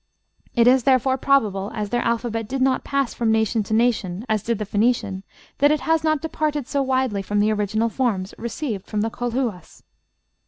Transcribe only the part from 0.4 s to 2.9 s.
It is therefore probable, as their alphabet did not